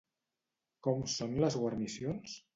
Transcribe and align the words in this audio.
Com 0.87 1.03
són 1.17 1.37
les 1.45 1.59
guarnicions? 1.65 2.37